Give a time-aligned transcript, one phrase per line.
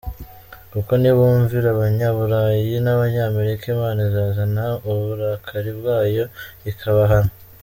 [0.71, 6.25] Kuko nibumvira abanyaburayi n’abanyamerika Imana izazana uburakari bwayo
[6.71, 7.31] ikabahana.